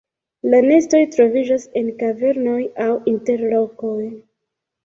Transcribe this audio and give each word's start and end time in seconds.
La 0.53 0.59
nestoj 0.67 1.01
troviĝas 1.15 1.67
en 1.83 1.93
kavernoj 2.01 2.57
aŭ 2.87 2.91
inter 3.15 3.47
rokoj. 3.55 4.11